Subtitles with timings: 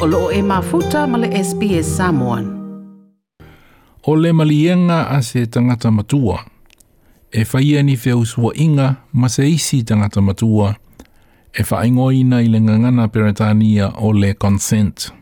[0.00, 2.60] olo e mafuta male le SPS Samoan.
[4.02, 6.44] O le malienga a se tangata matua.
[7.32, 10.74] E whaia ni whew inga ma se isi tangata matua.
[11.52, 15.12] E whaingoina i le ngangana peretania o le consent.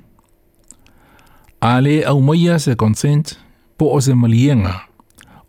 [1.61, 3.37] A le au maia se consent
[3.79, 4.81] po o se malienga.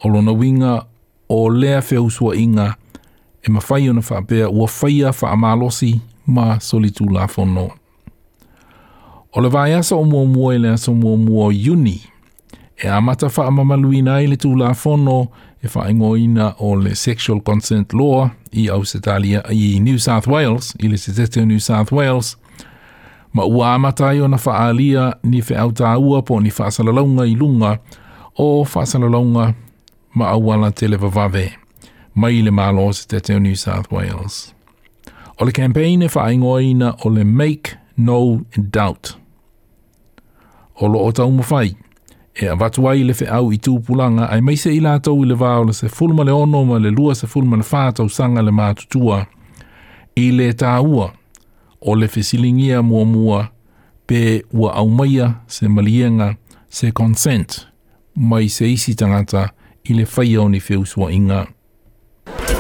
[0.03, 0.85] O lona winga
[1.29, 2.75] o lea whew sua inga
[3.43, 7.71] e mawhaiona whaapea ua whaia wha amalosi ma solitu la whono
[9.33, 12.01] Olevaya sa umua mua i lea sa umua mua iuni.
[12.83, 15.27] E amata wha amamaluina i le tūla fono
[15.63, 20.97] e whaingoina o le Sexual Consent Law i Ausetalia i New South Wales, i le
[20.97, 22.37] Seteteo New South Wales,
[23.33, 27.77] ma ua amata i ona whaalia ni wheautaua po ni whaasalaunga i lunga
[28.37, 29.53] o whaasalaunga
[30.13, 31.51] ma awala te le vavave,
[32.15, 34.55] mai le malo o Seteteo New South Wales.
[35.37, 39.17] O le campaign e whaingoina o le Make No Doubt–
[40.79, 41.75] o lo o tau mawhai.
[42.41, 45.65] E a watu ai le au i tūpulanga ai mai se ila i le vāo
[45.67, 49.25] le se fulma le ono ma le lua se fulma le whātau sanga le mātutua
[50.15, 51.11] i le tāua
[51.81, 53.51] o le silingia mua mua
[54.07, 56.35] pe ua au maia se malienga
[56.69, 57.67] se consent
[58.15, 59.49] mai se isi tangata
[59.83, 61.47] i le whaia o ni whiusua inga.
[62.45, 62.51] Do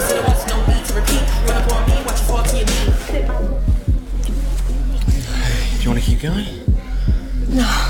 [5.85, 6.47] you want to keep going?
[7.55, 7.88] No.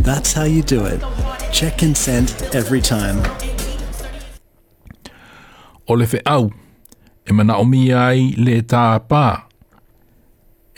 [0.00, 1.02] That's how you do it.
[1.52, 3.18] Check consent every time.
[5.86, 6.50] O le au,
[7.28, 9.42] e mana o ai le tā pā.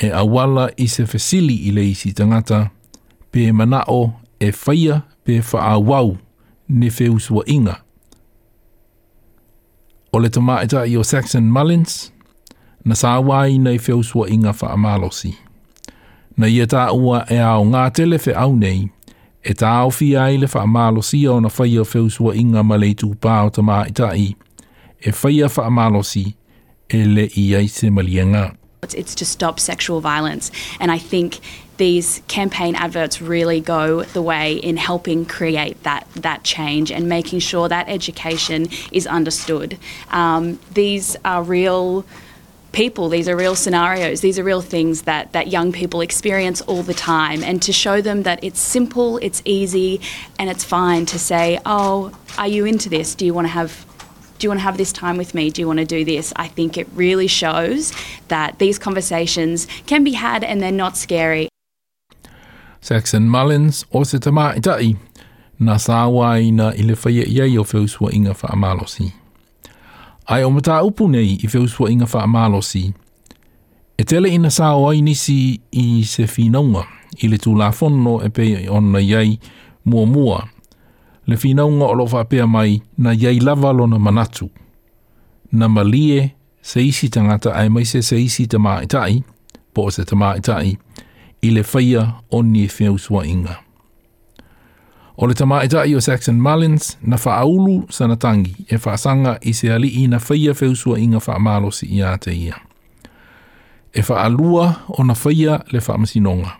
[0.00, 2.70] E awala i se fesili i le isi tangata,
[3.30, 6.18] pe mana o e whaia pe wha wau
[6.68, 7.78] ne whewswa inga.
[10.12, 12.10] O le tamaita i o Saxon Mullins,
[12.84, 15.36] na sāwai nei whewswa inga wha amalosi.
[16.36, 18.88] Na ia tā ua e ao ngā tele whe au nei,
[19.44, 22.76] e tā o fia i le whaamalo sia o na whaia o whewsua inga ma
[22.78, 24.34] le tū pā o ta maa i ta i.
[25.02, 26.34] E whaia whaamalo si
[26.88, 28.52] e le i ai se malianga.
[28.94, 31.38] It's to stop sexual violence and I think
[31.76, 37.40] these campaign adverts really go the way in helping create that that change and making
[37.40, 39.78] sure that education is understood.
[40.10, 42.04] Um, these are real
[42.72, 43.08] people.
[43.08, 44.20] These are real scenarios.
[44.20, 47.44] These are real things that, that young people experience all the time.
[47.44, 50.00] And to show them that it's simple, it's easy,
[50.38, 53.14] and it's fine to say, oh, are you into this?
[53.14, 53.86] Do you want to have
[54.38, 55.50] do you want to have this time with me?
[55.50, 56.32] Do you want to do this?
[56.34, 57.92] I think it really shows
[58.26, 61.48] that these conversations can be had and they're not scary.
[62.80, 64.96] Saxon Mullins o se tamā i
[65.60, 69.12] Nā sāwā inga fa amalosi.
[70.26, 72.92] ai o mata upu nei i whewswa inga wha amalosi.
[73.98, 76.84] E tele ina sā o ai nisi i se whinaunga,
[77.22, 79.38] i le tū la whono e pe ona iei
[79.84, 80.44] mua mua.
[81.26, 84.50] Le whinaunga o lo pea mai na iei lavalo na manatu.
[85.52, 86.30] Na malie
[86.62, 89.22] se isi tangata ai mai se se isi tamā itai,
[89.74, 90.76] po se tamā itai,
[91.46, 93.58] i le whaia o ni whewswa inga.
[95.16, 99.52] O le tama ita i o Saxon Mullins na whaaulu sana tangi e whaasanga i
[99.52, 102.56] se ali i na whaia whewsua i ngā whaamalosi i āte ia.
[103.92, 106.54] E whaalua o na whaia le whaamasinonga.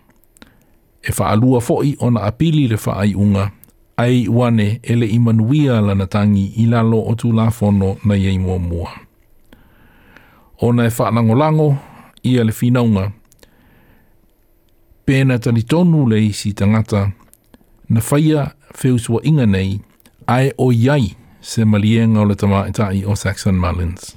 [1.03, 3.47] E whaalua foi o na apili le whaai unga
[3.97, 8.37] ai wane ele i manuia lana tangi i lalo o tu la whono na iei
[8.39, 8.91] mua mua.
[10.61, 11.71] O na e whaanangolango
[12.23, 13.09] i ale whinaunga.
[15.05, 17.22] Pēna tani tonu le isi tangata ngata
[17.89, 18.47] na whaia
[18.83, 19.79] whewsua inga nei
[20.27, 24.15] ae o iai se malienga o le tama itai e o Saxon Mullins.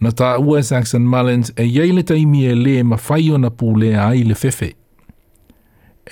[0.00, 3.94] Na tā ua Saxon Mullins e iai le taimi e le ma whaio na pūle
[4.02, 4.72] ai le fefe.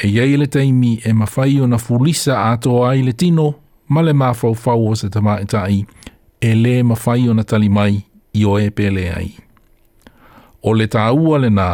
[0.02, 3.50] E iai le taimi e ma whaio na fulisa a tō ai le tino
[3.88, 5.82] ma le mā fau o se tama itai e,
[6.50, 7.98] e le ma whaio na tali mai
[8.40, 9.28] i o e pele ai.
[10.64, 11.68] O le tā ua le nā,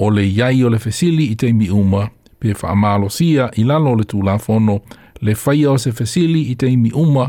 [0.00, 2.08] o le iai o le fesili i teimi umaa,
[2.40, 4.78] pe whaamalo sia i lalo le tūla whono
[5.20, 7.28] le whaia o se fesili i te imi uma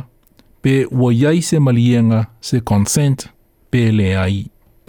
[0.62, 3.28] pe ua iai se malienga se consent
[3.72, 4.40] pe le ai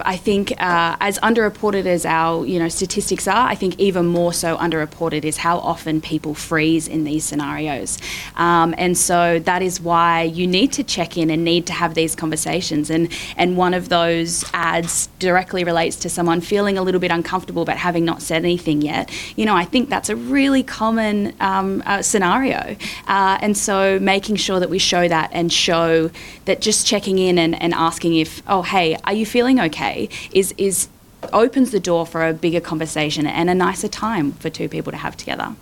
[0.05, 4.33] I think uh, as underreported as our you know statistics are, I think even more
[4.33, 7.99] so underreported is how often people freeze in these scenarios,
[8.37, 11.95] um, and so that is why you need to check in and need to have
[11.95, 12.91] these conversations.
[12.91, 17.65] and And one of those ads directly relates to someone feeling a little bit uncomfortable
[17.65, 19.11] but having not said anything yet.
[19.39, 22.77] You know, I think that's a really common um, uh, scenario,
[23.09, 26.11] uh, and so making sure that we show that and show
[26.45, 29.92] that just checking in and, and asking if, oh hey, are you feeling okay?
[29.93, 30.89] way is is
[31.33, 34.99] opens the door for a bigger conversation and a nicer time for two people to
[34.99, 35.55] have together.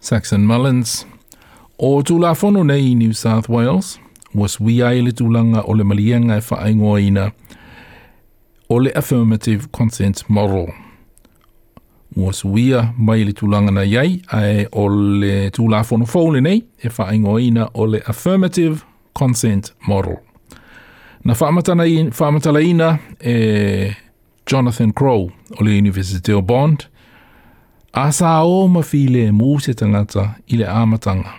[0.00, 1.06] Saxon Mullins.
[1.78, 3.98] O tūlafonu nei New South Wales,
[4.34, 7.32] was wia ele tūlanga o le malianga e whaingoina
[8.70, 10.66] o le affirmative consent model.
[12.16, 17.70] Was wia mai le tūlanga na iei ai o le tūlafono fōle nei e whaingoina
[17.74, 18.84] o le affirmative
[19.14, 20.16] consent model.
[21.24, 23.92] Na whaamatala ina e
[24.50, 26.78] Jonathan Crow o le University of Bond,
[27.92, 31.32] a sa o ma file mu se tangata i le amatanga.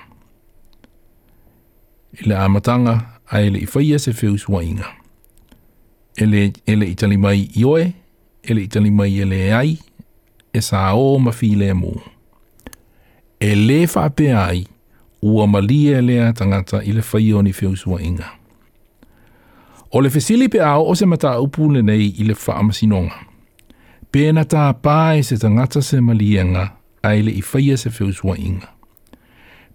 [2.18, 3.02] I le amatanga
[3.32, 4.88] a ele i whaia se whiu sua inga.
[6.18, 7.92] Ele, ele i tali mai i oe,
[8.44, 9.78] ele i tali mai ele ai,
[10.54, 11.92] e sa o ma file mu.
[13.40, 14.66] E le whape ai,
[15.22, 18.32] ua malia lea tangata i le whaio ni whiu sua inga.
[19.92, 23.18] O le fesili pe au o se mata upule nei i le whaamasinonga.
[24.12, 26.66] Pēna tā pāe se tangata se malienga
[27.04, 28.70] a ele i whaia se whiusua inga.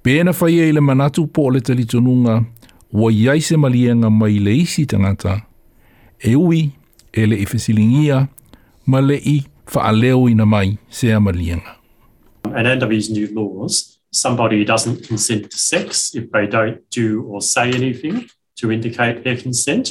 [0.04, 2.40] Pēna whaia i le manatu po le talitununga
[2.92, 5.36] ua iai se malienga mai le isi tangata.
[6.24, 6.70] E ui,
[7.14, 8.24] ele i fesilingia,
[8.86, 9.36] ma le i
[9.74, 11.76] whaaleo ina mai se a malienga.
[12.44, 17.42] And under these new laws, somebody doesn't consent to sex if they don't do or
[17.42, 18.24] say anything.
[18.60, 19.88] to indicate their consent.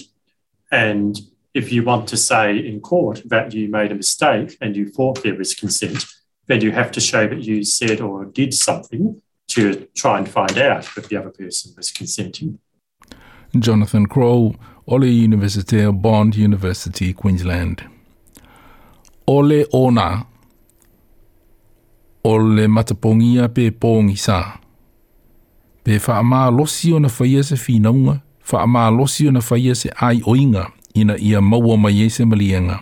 [0.71, 1.17] And
[1.53, 5.23] if you want to say in court that you made a mistake and you thought
[5.23, 6.05] there was consent,
[6.47, 10.57] then you have to show that you said or did something to try and find
[10.57, 12.59] out if the other person was consenting.
[13.57, 14.55] Jonathan Crow,
[14.87, 17.83] Ole University, Bond University, Queensland.
[19.27, 20.25] Ole ona.
[22.23, 24.59] Ole matapongia pe pongisa.
[25.83, 28.21] Pe wha losi ona whaia se finaunga.
[28.49, 30.63] fa ama losi na fa e se ai oinga
[30.99, 32.77] ina ia maua mai e se malienga.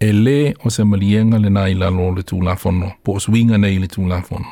[0.00, 3.56] E le o se malienga le nai la lo le tū lafono, po o swinga
[3.62, 4.50] nei le tū lafono.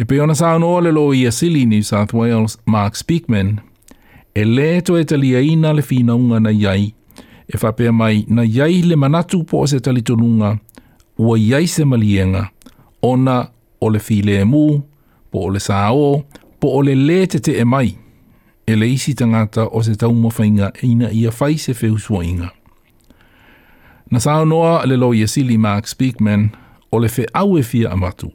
[0.00, 3.50] E pe ona sa anoa le lo ia sili New South Wales, Mark Speakman,
[4.38, 6.84] e le to e talia ina le finaunga na iai,
[7.48, 10.50] e fa pe mai na iai le manatu po o se talitonunga,
[11.24, 12.44] ua iai se malienga,
[13.10, 13.38] ona
[13.80, 14.66] o le file e mu,
[15.30, 16.10] po o le sa o,
[16.60, 17.90] po o le le te te e mai
[18.68, 22.48] e le isi tangata o se tau mawhainga e ina ia whai se whiu suainga.
[24.12, 26.42] Na sāo noa le lo Yesili Mark Speakman
[26.92, 28.28] o le whi au e fia amatu.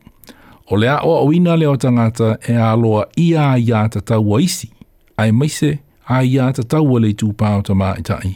[0.71, 4.69] O le o awina le o tangata e aloa ia ia ta tau a isi,
[5.21, 5.71] ai maise
[6.15, 8.33] a ia ta tau le tū pāo ta maitai.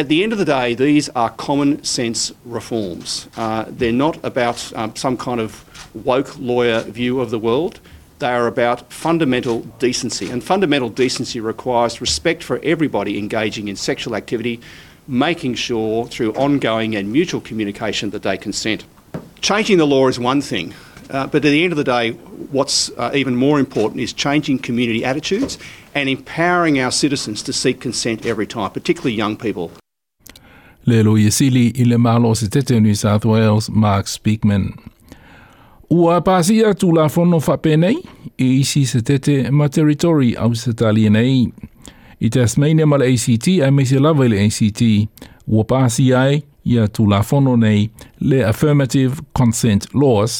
[0.00, 3.28] At the end of the day, these are common sense reforms.
[3.36, 5.52] Uh, they're not about um, some kind of
[6.06, 7.80] woke lawyer view of the world.
[8.22, 14.14] They are about fundamental decency, and fundamental decency requires respect for everybody engaging in sexual
[14.14, 14.60] activity,
[15.08, 18.84] making sure through ongoing and mutual communication that they consent.
[19.40, 20.72] Changing the law is one thing,
[21.10, 22.10] uh, but at the end of the day,
[22.52, 25.58] what's uh, even more important is changing community attitudes
[25.92, 29.72] and empowering our citizens to seek consent every time, particularly young people.
[30.86, 32.46] Le Luisili ile malo se
[32.80, 34.78] New South Wales, Mark Speakman.
[35.92, 37.98] Ua pāsia tū la whono whapenei,
[38.40, 41.50] e isi se tete ma teritori au se tali nei.
[42.24, 44.80] I te asmeine ma le ACT, ai mei se lawe le ACT,
[45.52, 47.90] ua pāsia ai, ia tū la whono nei,
[48.24, 50.38] le Affirmative Consent Laws,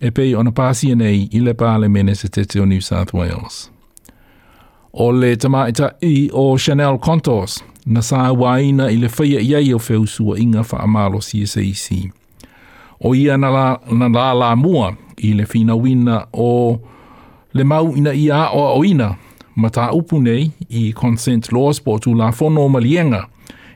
[0.00, 3.66] e pei ona pāsia nei i le pāle mene se tete o New South Wales.
[4.94, 9.84] O le tamaita i o Chanel Contours, na sā waina i le whaia iei o
[9.84, 11.74] whewsua inga wha amalo CSAC.
[11.74, 12.12] CSAC
[13.00, 16.78] o ia na la, na la la mua i le fina wina o
[17.54, 19.14] le mau ina i a o o ina
[19.56, 23.22] ma ta upu nei i consent laws po tu la fono malienga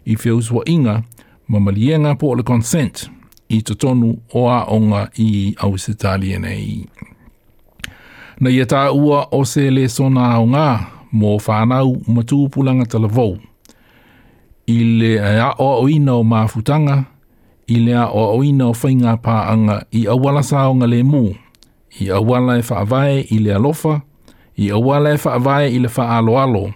[0.05, 1.03] i feuswa inga
[1.49, 3.11] ma malienga po le consent
[3.49, 5.93] i to totonu o a onga i au se
[6.41, 6.87] nei.
[8.41, 10.69] Na ia ta ua o se le sona o ngā
[11.13, 13.39] mō whānau ma tūpulanga tala vau.
[14.67, 17.05] I le a o ina o mā futanga,
[17.71, 21.37] i lea o oina o whainga i awala saonga le mū,
[22.01, 23.39] i awala e whaavae i
[24.67, 26.73] i awala e whaavae i le whaaloalo,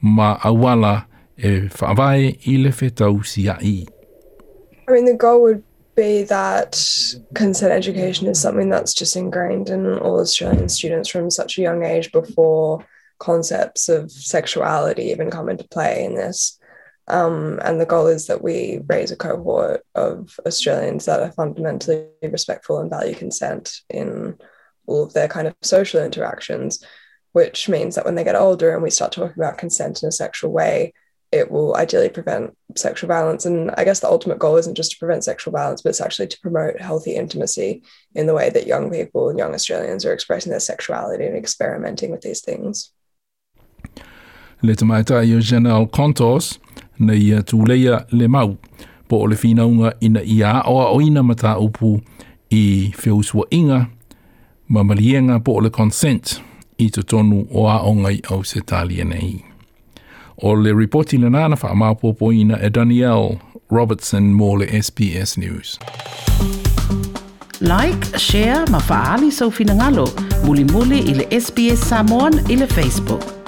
[0.00, 3.18] ma awala e whaavae i le whetau
[4.88, 5.62] I mean, the goal would
[5.96, 6.78] be that
[7.34, 11.84] consent education is something that's just ingrained in all Australian students from such a young
[11.84, 12.84] age before
[13.18, 16.58] concepts of sexuality even come into play in this
[17.08, 22.06] um, and the goal is that we raise a cohort of Australians that are fundamentally
[22.22, 24.38] respectful and value consent in
[24.86, 26.84] all of their kind of social interactions,
[27.32, 30.12] which means that when they get older and we start talking about consent in a
[30.12, 30.92] sexual way,
[31.32, 33.46] it will ideally prevent sexual violence.
[33.46, 36.26] And I guess the ultimate goal isn't just to prevent sexual violence, but it's actually
[36.28, 37.82] to promote healthy intimacy
[38.14, 42.10] in the way that young people and young Australians are expressing their sexuality and experimenting
[42.10, 42.92] with these things.
[44.60, 46.58] Little matter your general contours.
[47.06, 48.56] na ia tūleia le mau
[49.08, 52.00] po o le whinaunga ina ia aoa o ina mata upu
[52.50, 53.86] i whiusua inga
[54.68, 56.40] ma malienga po o le consent
[56.78, 59.44] i te tonu o a ongai au se talia nei.
[60.44, 63.38] O le reporti le nana wha maapopo ina e Danielle
[63.70, 65.78] Robertson mō le SBS News.
[67.60, 70.08] Like, share, ma faali sau finangalo.
[70.44, 73.41] Muli muli ili SBS Samoan ili Facebook.